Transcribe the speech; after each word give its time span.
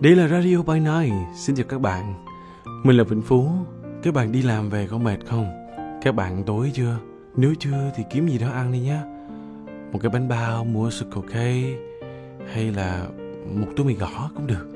Đây 0.00 0.16
là 0.16 0.28
Radio 0.28 0.62
by 0.62 0.80
Night. 0.80 1.12
Xin 1.34 1.56
chào 1.56 1.66
các 1.68 1.80
bạn. 1.80 2.14
Mình 2.84 2.96
là 2.96 3.04
Vĩnh 3.04 3.22
Phú. 3.22 3.48
Các 4.02 4.14
bạn 4.14 4.32
đi 4.32 4.42
làm 4.42 4.70
về 4.70 4.86
có 4.90 4.98
mệt 4.98 5.16
không? 5.26 5.46
Các 6.02 6.14
bạn 6.14 6.42
tối 6.46 6.70
chưa? 6.74 6.96
Nếu 7.36 7.54
chưa 7.58 7.92
thì 7.96 8.04
kiếm 8.10 8.28
gì 8.28 8.38
đó 8.38 8.50
ăn 8.50 8.72
đi 8.72 8.78
nhé. 8.80 8.98
Một 9.92 9.98
cái 10.02 10.10
bánh 10.10 10.28
bao, 10.28 10.64
mua 10.64 10.90
Circle 10.90 11.22
K 11.22 11.34
hay 12.52 12.72
là 12.72 13.06
một 13.54 13.66
túi 13.76 13.86
mì 13.86 13.94
gõ 13.94 14.30
cũng 14.34 14.46
được. 14.46 14.68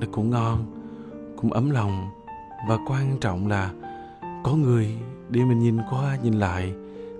Nó 0.00 0.06
cũng 0.12 0.30
ngon, 0.30 0.66
cũng 1.36 1.52
ấm 1.52 1.70
lòng 1.70 2.08
và 2.68 2.78
quan 2.86 3.18
trọng 3.20 3.46
là 3.46 3.70
có 4.44 4.52
người 4.52 4.94
để 5.28 5.44
mình 5.44 5.58
nhìn 5.58 5.78
qua 5.90 6.16
nhìn 6.22 6.34
lại 6.34 6.74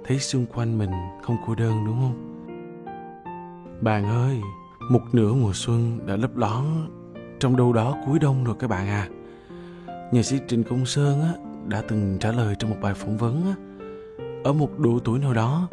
thấy 0.06 0.18
xung 0.18 0.46
quanh 0.46 0.78
mình 0.78 0.90
không 1.22 1.36
cô 1.46 1.54
đơn 1.54 1.84
đúng 1.86 2.00
không? 2.00 2.44
Bạn 3.80 4.04
ơi, 4.04 4.40
một 4.90 5.02
nửa 5.12 5.32
mùa 5.32 5.52
xuân 5.54 5.98
đã 6.06 6.16
lấp 6.16 6.36
lón 6.36 6.64
trong 7.40 7.56
đâu 7.56 7.72
đó 7.72 7.96
cuối 8.06 8.18
đông 8.18 8.44
rồi 8.44 8.56
các 8.58 8.70
bạn 8.70 8.88
à. 8.88 9.08
Nhạc 10.12 10.22
sĩ 10.22 10.38
Trịnh 10.48 10.64
Công 10.64 10.86
Sơn 10.86 11.22
á, 11.22 11.32
đã 11.66 11.82
từng 11.88 12.16
trả 12.20 12.32
lời 12.32 12.54
trong 12.58 12.70
một 12.70 12.76
bài 12.82 12.94
phỏng 12.94 13.16
vấn 13.16 13.42
á, 13.44 13.54
ở 14.44 14.52
một 14.52 14.78
độ 14.78 14.98
tuổi 15.04 15.18
nào 15.18 15.34
đó, 15.34 15.68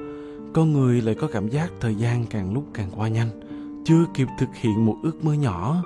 con 0.53 0.73
người 0.73 1.01
lại 1.01 1.15
có 1.15 1.27
cảm 1.27 1.47
giác 1.47 1.71
thời 1.81 1.95
gian 1.95 2.25
càng 2.29 2.53
lúc 2.53 2.65
càng 2.73 2.89
qua 2.95 3.07
nhanh, 3.07 3.29
chưa 3.85 4.05
kịp 4.13 4.27
thực 4.39 4.49
hiện 4.55 4.85
một 4.85 4.95
ước 5.03 5.25
mơ 5.25 5.33
nhỏ, 5.33 5.83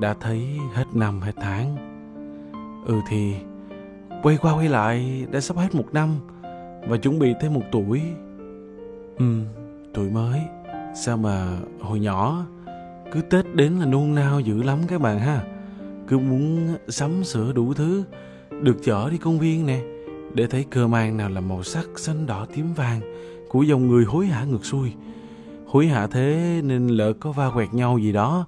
đã 0.00 0.14
thấy 0.20 0.46
hết 0.72 0.84
năm 0.94 1.20
hết 1.20 1.32
tháng. 1.36 1.76
Ừ 2.86 3.00
thì, 3.08 3.34
quay 4.22 4.36
qua 4.36 4.54
quay 4.54 4.68
lại 4.68 5.26
đã 5.32 5.40
sắp 5.40 5.56
hết 5.56 5.74
một 5.74 5.86
năm 5.92 6.10
và 6.88 6.96
chuẩn 6.96 7.18
bị 7.18 7.34
thêm 7.40 7.54
một 7.54 7.62
tuổi. 7.72 8.02
Ừ, 9.18 9.40
tuổi 9.94 10.10
mới, 10.10 10.40
sao 10.94 11.16
mà 11.16 11.58
hồi 11.80 12.00
nhỏ 12.00 12.46
cứ 13.12 13.20
Tết 13.20 13.54
đến 13.54 13.72
là 13.72 13.86
nôn 13.86 14.14
nao 14.14 14.40
dữ 14.40 14.62
lắm 14.62 14.78
các 14.88 15.00
bạn 15.00 15.18
ha. 15.18 15.44
Cứ 16.08 16.18
muốn 16.18 16.76
sắm 16.88 17.24
sửa 17.24 17.52
đủ 17.52 17.74
thứ, 17.74 18.04
được 18.62 18.76
chở 18.84 19.10
đi 19.10 19.18
công 19.18 19.38
viên 19.38 19.66
nè, 19.66 19.80
để 20.34 20.46
thấy 20.46 20.64
cơ 20.70 20.86
mang 20.86 21.16
nào 21.16 21.28
là 21.28 21.40
màu 21.40 21.62
sắc 21.62 21.86
xanh 21.96 22.26
đỏ 22.26 22.46
tím 22.54 22.74
vàng 22.74 23.00
của 23.48 23.62
dòng 23.62 23.88
người 23.88 24.04
hối 24.04 24.26
hả 24.26 24.44
ngược 24.44 24.64
xuôi. 24.64 24.92
Hối 25.66 25.86
hả 25.86 26.06
thế 26.06 26.60
nên 26.64 26.88
lỡ 26.88 27.12
có 27.12 27.32
va 27.32 27.50
quẹt 27.50 27.74
nhau 27.74 27.98
gì 27.98 28.12
đó 28.12 28.46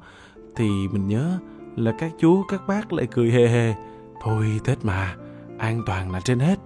thì 0.57 0.69
mình 0.93 1.09
nhớ 1.09 1.39
là 1.77 1.93
các 1.99 2.13
chú 2.21 2.43
các 2.49 2.63
bác 2.69 2.93
lại 2.93 3.07
cười 3.11 3.31
hề 3.31 3.49
hề. 3.49 3.75
Thôi 4.23 4.61
Tết 4.65 4.85
mà, 4.85 5.15
an 5.59 5.83
toàn 5.87 6.13
là 6.13 6.21
trên 6.21 6.39
hết. 6.39 6.59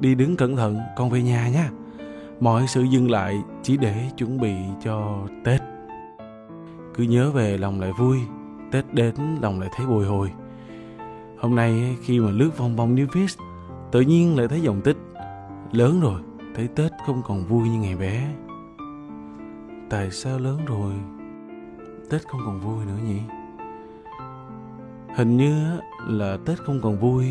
Đi 0.00 0.14
đứng 0.14 0.36
cẩn 0.36 0.56
thận, 0.56 0.78
con 0.96 1.10
về 1.10 1.22
nhà 1.22 1.48
nha. 1.48 1.70
Mọi 2.40 2.66
sự 2.68 2.82
dừng 2.82 3.10
lại 3.10 3.36
chỉ 3.62 3.76
để 3.76 3.94
chuẩn 4.16 4.40
bị 4.40 4.54
cho 4.84 5.26
Tết 5.44 5.60
cứ 6.96 7.04
nhớ 7.04 7.30
về 7.30 7.58
lòng 7.58 7.80
lại 7.80 7.92
vui, 7.98 8.18
tết 8.70 8.94
đến 8.94 9.14
lòng 9.40 9.60
lại 9.60 9.68
thấy 9.76 9.86
bồi 9.86 10.06
hồi. 10.06 10.32
Hôm 11.38 11.54
nay 11.54 11.96
khi 12.02 12.20
mà 12.20 12.30
lướt 12.30 12.58
vòng 12.58 12.76
vòng 12.76 12.96
new 12.96 13.06
viết 13.12 13.26
tự 13.92 14.00
nhiên 14.00 14.38
lại 14.38 14.48
thấy 14.48 14.60
dòng 14.60 14.80
tích. 14.80 14.96
Lớn 15.72 16.00
rồi, 16.00 16.20
thấy 16.54 16.68
tết 16.68 16.92
không 17.06 17.22
còn 17.26 17.44
vui 17.44 17.68
như 17.68 17.78
ngày 17.78 17.96
bé. 17.96 18.28
Tại 19.90 20.10
sao 20.10 20.38
lớn 20.38 20.58
rồi? 20.66 20.92
Tết 22.10 22.28
không 22.28 22.40
còn 22.46 22.60
vui 22.60 22.84
nữa 22.86 22.98
nhỉ? 23.06 23.20
Hình 25.16 25.36
như 25.36 25.80
là 26.08 26.38
tết 26.44 26.58
không 26.58 26.80
còn 26.82 26.98
vui 26.98 27.26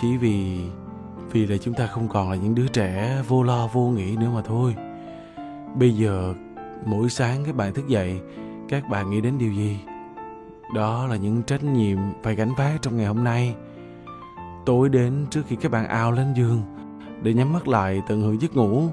chỉ 0.00 0.16
vì 0.16 0.60
vì 1.32 1.46
là 1.46 1.56
chúng 1.56 1.74
ta 1.74 1.86
không 1.86 2.08
còn 2.08 2.30
là 2.30 2.36
những 2.36 2.54
đứa 2.54 2.66
trẻ 2.66 3.22
vô 3.28 3.42
lo 3.42 3.66
vô 3.66 3.88
nghĩ 3.88 4.16
nữa 4.16 4.30
mà 4.34 4.42
thôi. 4.42 4.74
Bây 5.78 5.90
giờ 5.90 6.34
mỗi 6.84 7.10
sáng 7.10 7.44
các 7.46 7.56
bạn 7.56 7.74
thức 7.74 7.88
dậy 7.88 8.20
các 8.80 8.90
bạn 8.90 9.10
nghĩ 9.10 9.20
đến 9.20 9.38
điều 9.38 9.52
gì? 9.52 9.78
Đó 10.74 11.06
là 11.06 11.16
những 11.16 11.42
trách 11.42 11.64
nhiệm 11.64 11.98
phải 12.22 12.34
gánh 12.34 12.54
vác 12.54 12.82
trong 12.82 12.96
ngày 12.96 13.06
hôm 13.06 13.24
nay. 13.24 13.54
Tối 14.66 14.88
đến 14.88 15.26
trước 15.30 15.42
khi 15.48 15.56
các 15.56 15.72
bạn 15.72 15.88
ao 15.88 16.12
lên 16.12 16.34
giường, 16.34 16.62
để 17.22 17.34
nhắm 17.34 17.52
mắt 17.52 17.68
lại 17.68 18.02
tận 18.08 18.22
hưởng 18.22 18.40
giấc 18.40 18.56
ngủ, 18.56 18.88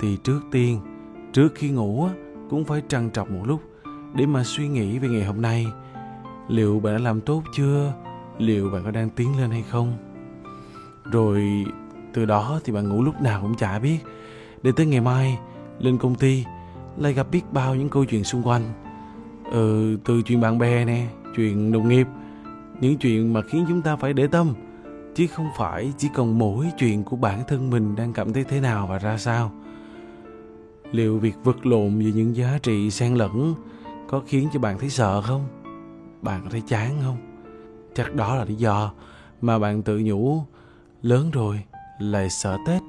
thì 0.00 0.16
trước 0.24 0.40
tiên, 0.50 0.80
trước 1.32 1.48
khi 1.54 1.70
ngủ 1.70 2.08
cũng 2.50 2.64
phải 2.64 2.82
trằn 2.88 3.10
trọc 3.10 3.30
một 3.30 3.42
lúc 3.44 3.60
để 4.14 4.26
mà 4.26 4.44
suy 4.44 4.68
nghĩ 4.68 4.98
về 4.98 5.08
ngày 5.08 5.24
hôm 5.24 5.42
nay. 5.42 5.66
Liệu 6.48 6.80
bạn 6.80 6.96
đã 6.96 7.02
làm 7.02 7.20
tốt 7.20 7.42
chưa? 7.56 7.92
Liệu 8.38 8.70
bạn 8.70 8.84
có 8.84 8.90
đang 8.90 9.10
tiến 9.10 9.40
lên 9.40 9.50
hay 9.50 9.64
không? 9.70 9.96
Rồi, 11.04 11.64
từ 12.12 12.24
đó 12.24 12.60
thì 12.64 12.72
bạn 12.72 12.88
ngủ 12.88 13.02
lúc 13.02 13.20
nào 13.20 13.40
cũng 13.42 13.56
chả 13.56 13.78
biết. 13.78 13.98
Để 14.62 14.72
tới 14.76 14.86
ngày 14.86 15.00
mai, 15.00 15.38
lên 15.78 15.98
công 15.98 16.14
ty, 16.14 16.44
lại 16.96 17.12
gặp 17.12 17.26
biết 17.30 17.52
bao 17.52 17.74
những 17.74 17.88
câu 17.88 18.04
chuyện 18.04 18.24
xung 18.24 18.42
quanh 18.42 18.62
ừ, 19.52 19.96
từ 20.04 20.22
chuyện 20.22 20.40
bạn 20.40 20.58
bè 20.58 20.84
nè 20.84 21.06
chuyện 21.36 21.72
đồng 21.72 21.88
nghiệp. 21.88 22.06
Những 22.80 22.96
chuyện 22.98 23.32
mà 23.32 23.42
khiến 23.42 23.64
chúng 23.68 23.82
ta 23.82 23.96
phải 23.96 24.12
để 24.12 24.26
tâm 24.26 24.54
chứ 25.14 25.26
không 25.26 25.48
phải 25.56 25.92
chỉ 25.98 26.08
còn 26.14 26.38
mỗi 26.38 26.66
chuyện 26.78 27.04
của 27.04 27.16
bản 27.16 27.42
thân 27.48 27.70
mình 27.70 27.96
đang 27.96 28.12
cảm 28.12 28.32
thấy 28.32 28.44
thế 28.44 28.60
nào 28.60 28.86
và 28.86 28.98
ra 28.98 29.18
sao. 29.18 29.52
Liệu 30.92 31.18
việc 31.18 31.34
vật 31.44 31.66
lộn 31.66 31.98
về 31.98 32.12
những 32.14 32.36
giá 32.36 32.58
trị 32.62 32.90
xen 32.90 33.14
lẫn 33.14 33.54
có 34.08 34.22
khiến 34.26 34.48
cho 34.52 34.60
bạn 34.60 34.78
thấy 34.78 34.90
sợ 34.90 35.22
không? 35.22 35.46
Bạn 36.22 36.40
có 36.44 36.50
thấy 36.50 36.62
chán 36.68 36.94
không? 37.04 37.16
Chắc 37.94 38.14
đó 38.14 38.34
là 38.34 38.44
lý 38.44 38.54
do 38.54 38.92
mà 39.40 39.58
bạn 39.58 39.82
tự 39.82 39.98
nhủ 39.98 40.42
lớn 41.02 41.30
rồi 41.30 41.64
lại 41.98 42.30
sợ 42.30 42.56
tết 42.66 42.82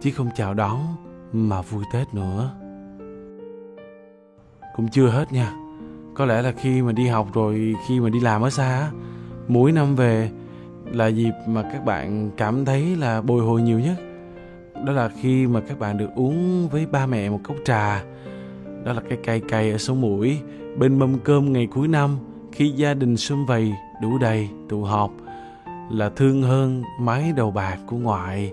chứ 0.00 0.10
không 0.10 0.28
chào 0.36 0.54
đón 0.54 0.78
mà 1.32 1.62
vui 1.62 1.84
tết 1.92 2.14
nữa. 2.14 2.50
Cũng 4.76 4.88
chưa 4.88 5.08
hết 5.08 5.32
nha 5.32 5.69
có 6.14 6.24
lẽ 6.24 6.42
là 6.42 6.52
khi 6.52 6.82
mà 6.82 6.92
đi 6.92 7.06
học 7.06 7.28
rồi, 7.32 7.74
khi 7.88 8.00
mà 8.00 8.08
đi 8.08 8.20
làm 8.20 8.42
ở 8.42 8.50
xa 8.50 8.90
mỗi 9.48 9.72
năm 9.72 9.96
về 9.96 10.30
là 10.92 11.06
dịp 11.06 11.32
mà 11.46 11.62
các 11.62 11.84
bạn 11.84 12.30
cảm 12.36 12.64
thấy 12.64 12.96
là 12.96 13.20
bồi 13.20 13.42
hồi 13.42 13.62
nhiều 13.62 13.80
nhất. 13.80 13.96
Đó 14.86 14.92
là 14.92 15.10
khi 15.20 15.46
mà 15.46 15.60
các 15.60 15.78
bạn 15.78 15.98
được 15.98 16.10
uống 16.16 16.68
với 16.68 16.86
ba 16.86 17.06
mẹ 17.06 17.30
một 17.30 17.40
cốc 17.44 17.56
trà. 17.64 18.04
Đó 18.84 18.92
là 18.92 19.02
cái 19.08 19.18
cay 19.24 19.40
cay 19.40 19.70
ở 19.70 19.78
sống 19.78 20.00
mũi, 20.00 20.38
bên 20.78 20.98
mâm 20.98 21.18
cơm 21.18 21.52
ngày 21.52 21.66
cuối 21.66 21.88
năm, 21.88 22.18
khi 22.52 22.68
gia 22.68 22.94
đình 22.94 23.16
sum 23.16 23.46
vầy, 23.46 23.72
đủ 24.02 24.18
đầy, 24.18 24.48
tụ 24.68 24.82
họp, 24.82 25.10
là 25.90 26.10
thương 26.16 26.42
hơn 26.42 26.82
mái 27.00 27.32
đầu 27.36 27.50
bạc 27.50 27.78
của 27.86 27.96
ngoại 27.96 28.52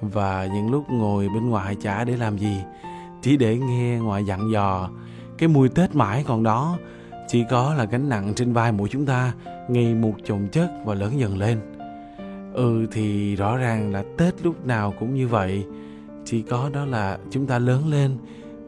và 0.00 0.48
những 0.54 0.70
lúc 0.70 0.84
ngồi 0.90 1.28
bên 1.28 1.50
ngoài 1.50 1.76
chả 1.82 2.04
để 2.04 2.16
làm 2.16 2.38
gì, 2.38 2.56
chỉ 3.22 3.36
để 3.36 3.58
nghe 3.58 3.98
ngoại 3.98 4.24
dặn 4.24 4.50
dò 4.52 4.90
cái 5.38 5.48
mùi 5.48 5.68
tết 5.68 5.94
mãi 5.94 6.24
còn 6.26 6.42
đó, 6.42 6.78
chỉ 7.28 7.44
có 7.50 7.74
là 7.74 7.84
gánh 7.84 8.08
nặng 8.08 8.32
trên 8.36 8.52
vai 8.52 8.72
mỗi 8.72 8.88
chúng 8.88 9.06
ta, 9.06 9.32
ngày 9.68 9.94
một 9.94 10.14
chồng 10.24 10.48
chất 10.52 10.70
và 10.84 10.94
lớn 10.94 11.20
dần 11.20 11.38
lên. 11.38 11.58
Ừ 12.52 12.86
thì 12.92 13.36
rõ 13.36 13.56
ràng 13.56 13.92
là 13.92 14.04
tết 14.18 14.34
lúc 14.42 14.66
nào 14.66 14.94
cũng 14.98 15.14
như 15.14 15.28
vậy. 15.28 15.64
Chỉ 16.24 16.42
có 16.42 16.70
đó 16.72 16.84
là 16.84 17.18
chúng 17.30 17.46
ta 17.46 17.58
lớn 17.58 17.88
lên, 17.88 18.16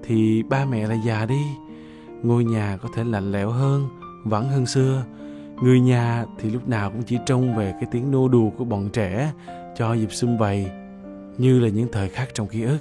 thì 0.04 0.43
ba 0.43 0.65
mẹ 0.65 0.87
là 0.87 0.97
già 1.06 1.27
đi. 1.27 1.43
Ngôi 2.22 2.44
nhà 2.44 2.78
có 2.83 2.88
thể 2.94 3.04
lạnh 3.04 3.33
lẽo 3.33 3.50
hơn, 3.50 3.88
vắng 4.25 4.48
hơn 4.48 4.66
xưa. 4.66 5.04
Người 5.62 5.81
nhà 5.81 6.25
thì 6.38 6.50
lúc 6.50 6.69
nào 6.69 6.91
cũng 6.91 7.03
chỉ 7.03 7.19
trông 7.27 7.56
về 7.56 7.72
cái 7.72 7.88
tiếng 7.91 8.10
nô 8.10 8.28
đùa 8.28 8.50
của 8.50 8.65
bọn 8.65 8.88
trẻ 8.93 9.33
cho 9.77 9.94
dịp 9.94 10.12
xung 10.12 10.38
vầy, 10.38 10.66
như 11.38 11.60
là 11.60 11.69
những 11.69 11.88
thời 11.93 12.09
khắc 12.09 12.34
trong 12.34 12.47
ký 12.47 12.62
ức. 12.62 12.78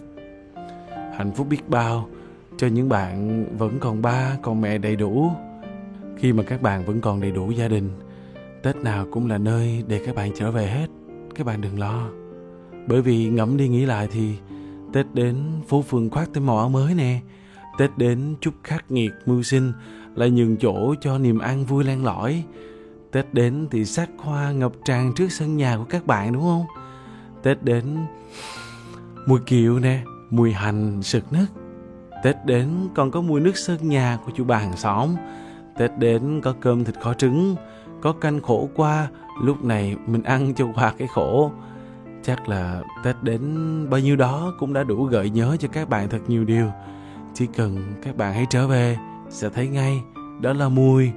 Hạnh 1.18 1.32
phúc 1.36 1.48
biết 1.50 1.70
bao 1.70 2.10
cho 2.58 2.68
những 2.68 2.90
bạn 2.90 3.46
vẫn 3.58 3.80
còn 3.80 4.02
ba, 4.02 4.38
còn 4.42 4.62
mẹ 4.62 4.78
đầy 4.78 4.96
đủ. 4.96 5.32
Khi 6.18 6.34
mà 6.34 6.44
các 6.44 6.62
bạn 6.62 6.86
vẫn 6.86 7.02
còn 7.02 7.22
đầy 7.22 7.32
đủ 7.32 7.52
gia 7.52 7.68
đình, 7.68 7.90
tết 8.64 8.76
nào 8.76 9.08
cũng 9.12 9.28
là 9.28 9.38
nơi 9.38 9.84
để 9.88 10.02
các 10.06 10.16
bạn 10.16 10.32
trở 10.36 10.52
về 10.52 10.68
hết. 10.68 10.88
Các 11.36 11.46
bạn 11.46 11.62
đừng 11.62 11.80
lo. 11.80 12.08
Bởi 12.88 13.02
vì 13.02 13.30
ngẫm 13.30 13.58
đi 13.58 13.68
nghĩ 13.68 13.86
lại 13.86 14.08
thì 14.12 14.36
tết 14.94 15.06
đến 15.14 15.38
phố 15.68 15.82
phường 15.82 16.10
khoác 16.10 16.30
thêm 16.34 16.46
màu 16.46 16.58
áo 16.58 16.70
mới 16.70 16.96
nè. 16.96 17.20
Tết 17.78 17.98
đến 17.98 18.36
chút 18.42 18.54
khắc 18.64 18.92
nghiệt 18.92 19.12
mưu 19.26 19.44
sinh 19.44 19.74
lại 20.16 20.30
nhường 20.30 20.58
chỗ 20.58 20.96
cho 21.02 21.18
niềm 21.18 21.40
an 21.40 21.66
vui 21.66 21.84
len 21.84 22.04
lỏi. 22.04 22.44
Tết 23.12 23.34
đến 23.34 23.68
thì 23.72 23.86
sắc 23.86 24.10
hoa 24.18 24.52
ngập 24.52 24.72
tràn 24.86 25.14
trước 25.16 25.32
sân 25.32 25.58
nhà 25.58 25.78
của 25.78 25.86
các 25.86 26.06
bạn, 26.06 26.34
đúng 26.34 26.42
không? 26.42 26.66
Tết 27.44 27.64
đến 27.64 27.98
mùi 29.28 29.40
kiệu 29.40 29.80
nè, 29.80 30.04
mùi 30.30 30.54
hành 30.54 31.04
sực 31.04 31.34
nức 31.34 31.65
tết 32.26 32.46
đến 32.46 32.70
còn 32.96 33.12
có 33.12 33.22
mùi 33.22 33.42
nước 33.42 33.58
sơn 33.58 33.90
nhà 33.90 34.18
của 34.26 34.32
chú 34.36 34.44
bà 34.44 34.58
hàng 34.58 34.78
xóm 34.78 35.10
Tết 35.78 35.98
đến 35.98 36.42
có 36.44 36.54
cơm 36.62 36.84
thịt 36.84 36.96
kho 37.02 37.14
trứng, 37.14 37.56
có 38.02 38.12
canh 38.12 38.42
khổ 38.42 38.70
qua, 38.76 39.08
lúc 39.44 39.64
này 39.64 39.96
mình 40.08 40.24
ăn 40.24 40.54
cho 40.54 40.68
qua 40.76 40.94
cái 40.98 41.08
khổ. 41.08 41.52
Chắc 42.24 42.50
là 42.50 42.82
Tết 43.04 43.16
đến 43.24 43.42
bao 43.90 44.00
nhiêu 44.00 44.16
đó 44.16 44.54
cũng 44.60 44.74
đã 44.74 44.84
đủ 44.84 45.04
gợi 45.04 45.30
nhớ 45.30 45.58
cho 45.60 45.68
các 45.68 45.90
bạn 45.90 46.10
thật 46.10 46.20
nhiều 46.28 46.44
điều. 46.44 46.72
Chỉ 47.34 47.48
cần 47.48 47.94
các 48.04 48.18
bạn 48.18 48.34
hãy 48.34 48.46
trở 48.50 48.68
về, 48.68 48.98
sẽ 49.30 49.50
thấy 49.50 49.68
ngay 49.68 50.02
đó 50.42 50.54
là 50.54 50.70
mùi, 50.70 51.12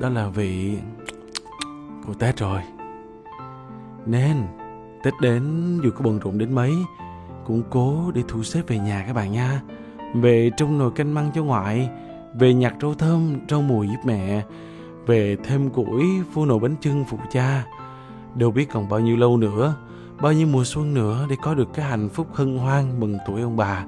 đó 0.00 0.08
là 0.08 0.28
vị 0.28 0.78
của 2.06 2.14
Tết 2.14 2.36
rồi. 2.36 2.60
Nên 4.06 4.36
Tết 5.02 5.14
đến 5.20 5.74
dù 5.84 5.90
có 5.90 6.04
bận 6.04 6.18
rộn 6.18 6.38
đến 6.38 6.54
mấy, 6.54 6.74
cũng 7.46 7.62
cố 7.70 8.10
để 8.14 8.22
thu 8.28 8.42
xếp 8.42 8.62
về 8.66 8.78
nhà 8.78 9.04
các 9.06 9.12
bạn 9.12 9.32
nha. 9.32 9.60
Về 10.14 10.50
trong 10.56 10.78
nồi 10.78 10.90
canh 10.90 11.14
măng 11.14 11.30
cho 11.34 11.44
ngoại, 11.44 11.90
về 12.34 12.54
nhặt 12.54 12.74
rau 12.82 12.94
thơm, 12.94 13.36
rau 13.48 13.62
mùi 13.62 13.88
giúp 13.88 14.00
mẹ, 14.04 14.42
về 15.06 15.36
thêm 15.44 15.70
củi 15.70 16.04
phu 16.32 16.44
nồi 16.44 16.58
bánh 16.58 16.76
trưng 16.80 17.04
phụ 17.04 17.18
cha. 17.32 17.64
Đâu 18.34 18.50
biết 18.50 18.68
còn 18.72 18.88
bao 18.88 19.00
nhiêu 19.00 19.16
lâu 19.16 19.36
nữa, 19.36 19.74
bao 20.20 20.32
nhiêu 20.32 20.46
mùa 20.46 20.64
xuân 20.64 20.94
nữa 20.94 21.26
để 21.30 21.36
có 21.42 21.54
được 21.54 21.68
cái 21.74 21.86
hạnh 21.86 22.08
phúc 22.08 22.26
hân 22.32 22.58
hoan 22.58 23.00
mừng 23.00 23.18
tuổi 23.26 23.42
ông 23.42 23.56
bà. 23.56 23.84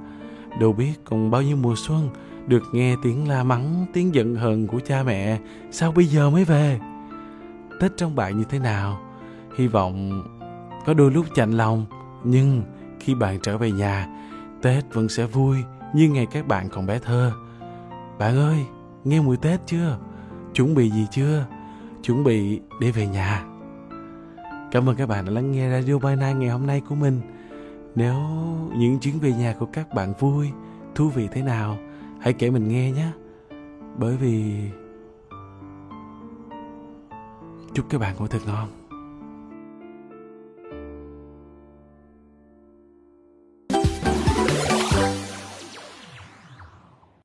Đâu 0.61 0.73
biết 0.73 0.93
còn 1.05 1.31
bao 1.31 1.43
nhiêu 1.43 1.57
mùa 1.57 1.75
xuân 1.77 2.09
được 2.47 2.63
nghe 2.73 2.97
tiếng 3.03 3.29
la 3.29 3.45
mắng, 3.45 3.87
tiếng 3.93 4.15
giận 4.15 4.35
hờn 4.35 4.67
của 4.67 4.81
cha 4.81 5.03
mẹ, 5.03 5.39
sao 5.71 5.93
bây 5.93 6.05
giờ 6.05 6.31
mới 6.31 6.45
về? 6.45 6.81
Tết 7.81 7.97
trong 7.97 8.17
bạn 8.17 8.39
như 8.39 8.45
thế 8.45 8.59
nào? 8.59 9.01
Hy 9.59 9.67
vọng 9.67 10.23
có 10.87 10.95
đôi 10.95 11.11
lúc 11.11 11.27
chạnh 11.35 11.51
lòng, 11.51 11.87
nhưng 12.25 12.63
khi 13.01 13.15
bạn 13.15 13.39
trở 13.43 13.59
về 13.59 13.71
nhà, 13.71 14.07
Tết 14.63 14.95
vẫn 14.95 15.09
sẽ 15.09 15.27
vui 15.27 15.57
như 15.95 16.09
ngày 16.09 16.27
các 16.27 16.47
bạn 16.47 16.69
còn 16.69 16.87
bé 16.87 16.99
thơ. 16.99 17.33
Bạn 18.19 18.37
ơi, 18.37 18.67
nghe 19.05 19.21
mùi 19.21 19.37
Tết 19.37 19.61
chưa? 19.67 19.99
Chuẩn 20.55 20.75
bị 20.75 20.91
gì 20.91 21.07
chưa? 21.11 21.47
Chuẩn 22.03 22.25
bị 22.25 22.61
để 22.81 22.91
về 22.91 23.07
nhà. 23.07 23.45
Cảm 24.71 24.89
ơn 24.89 24.97
các 24.97 25.09
bạn 25.09 25.25
đã 25.25 25.31
lắng 25.33 25.53
nghe 25.53 25.71
Radio 25.71 25.99
By 25.99 26.17
Night 26.17 26.37
ngày 26.37 26.49
hôm 26.49 26.67
nay 26.67 26.83
của 26.89 26.95
mình. 26.95 27.21
Nếu 27.95 28.15
những 28.77 28.99
chuyến 28.99 29.19
về 29.19 29.33
nhà 29.33 29.55
của 29.59 29.67
các 29.67 29.95
bạn 29.95 30.13
vui, 30.19 30.51
thú 30.95 31.09
vị 31.09 31.29
thế 31.33 31.43
nào, 31.43 31.77
hãy 32.21 32.33
kể 32.33 32.51
mình 32.51 32.69
nghe 32.69 32.91
nhé. 32.91 33.09
Bởi 33.97 34.17
vì 34.17 34.55
chúc 37.75 37.87
các 37.89 38.01
bạn 38.01 38.17
ngủ 38.17 38.27
thật 38.27 38.39
ngon. 38.47 38.69